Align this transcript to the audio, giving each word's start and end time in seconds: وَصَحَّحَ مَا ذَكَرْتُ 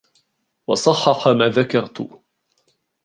وَصَحَّحَ 0.67 1.27
مَا 1.27 1.47
ذَكَرْتُ 1.47 2.11